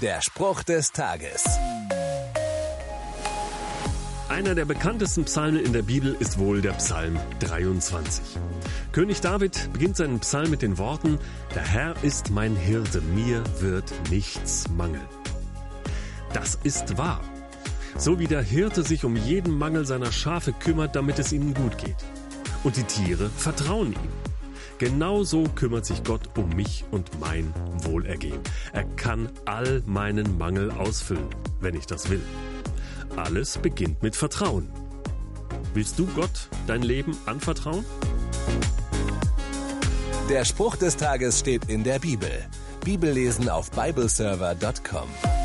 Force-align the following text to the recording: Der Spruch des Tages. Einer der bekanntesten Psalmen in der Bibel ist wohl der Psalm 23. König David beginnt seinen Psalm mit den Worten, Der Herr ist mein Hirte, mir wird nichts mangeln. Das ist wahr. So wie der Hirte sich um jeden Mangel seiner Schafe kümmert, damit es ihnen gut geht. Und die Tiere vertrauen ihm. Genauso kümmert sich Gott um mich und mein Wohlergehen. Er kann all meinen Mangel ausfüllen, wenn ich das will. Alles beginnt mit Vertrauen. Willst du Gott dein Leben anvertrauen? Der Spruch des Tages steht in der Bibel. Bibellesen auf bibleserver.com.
Der 0.00 0.22
Spruch 0.22 0.62
des 0.62 0.92
Tages. 0.92 1.44
Einer 4.30 4.54
der 4.54 4.64
bekanntesten 4.64 5.24
Psalmen 5.24 5.62
in 5.62 5.74
der 5.74 5.82
Bibel 5.82 6.16
ist 6.18 6.38
wohl 6.38 6.62
der 6.62 6.72
Psalm 6.72 7.18
23. 7.40 8.22
König 8.92 9.20
David 9.20 9.70
beginnt 9.74 9.98
seinen 9.98 10.20
Psalm 10.20 10.50
mit 10.50 10.62
den 10.62 10.78
Worten, 10.78 11.18
Der 11.54 11.66
Herr 11.66 11.94
ist 12.02 12.30
mein 12.30 12.56
Hirte, 12.56 13.02
mir 13.02 13.44
wird 13.58 13.92
nichts 14.08 14.70
mangeln. 14.70 15.06
Das 16.32 16.54
ist 16.62 16.96
wahr. 16.96 17.20
So 17.98 18.18
wie 18.18 18.26
der 18.26 18.42
Hirte 18.42 18.84
sich 18.84 19.04
um 19.04 19.16
jeden 19.16 19.58
Mangel 19.58 19.84
seiner 19.84 20.12
Schafe 20.12 20.54
kümmert, 20.54 20.96
damit 20.96 21.18
es 21.18 21.30
ihnen 21.30 21.52
gut 21.52 21.76
geht. 21.76 21.96
Und 22.64 22.78
die 22.78 22.84
Tiere 22.84 23.28
vertrauen 23.28 23.92
ihm. 23.92 24.19
Genauso 24.78 25.44
kümmert 25.54 25.86
sich 25.86 26.02
Gott 26.04 26.36
um 26.36 26.48
mich 26.50 26.84
und 26.90 27.20
mein 27.20 27.52
Wohlergehen. 27.82 28.40
Er 28.72 28.84
kann 28.84 29.28
all 29.44 29.82
meinen 29.86 30.38
Mangel 30.38 30.70
ausfüllen, 30.70 31.28
wenn 31.60 31.74
ich 31.74 31.86
das 31.86 32.10
will. 32.10 32.22
Alles 33.16 33.58
beginnt 33.58 34.02
mit 34.02 34.16
Vertrauen. 34.16 34.70
Willst 35.74 35.98
du 35.98 36.06
Gott 36.06 36.48
dein 36.66 36.82
Leben 36.82 37.16
anvertrauen? 37.26 37.84
Der 40.28 40.44
Spruch 40.44 40.76
des 40.76 40.96
Tages 40.96 41.40
steht 41.40 41.68
in 41.68 41.82
der 41.82 41.98
Bibel. 41.98 42.30
Bibellesen 42.84 43.48
auf 43.48 43.70
bibleserver.com. 43.72 45.39